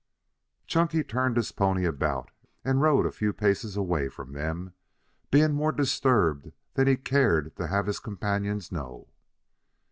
Chunky 0.65 1.03
turned 1.03 1.37
his 1.37 1.51
pony 1.51 1.85
about 1.85 2.31
and 2.65 2.81
rode 2.81 3.05
a 3.05 3.11
few 3.11 3.33
paces 3.33 3.77
away 3.77 4.09
from 4.09 4.33
them, 4.33 4.73
being 5.29 5.53
more 5.53 5.71
disturbed 5.71 6.51
than 6.73 6.87
he 6.87 6.97
cared 6.97 7.55
to 7.57 7.67
have 7.67 7.85
his 7.85 7.99
companions 7.99 8.71
know. 8.71 9.09